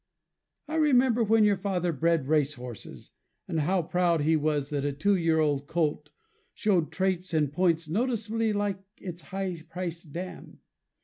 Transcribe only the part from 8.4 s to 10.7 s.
like its high priced dam.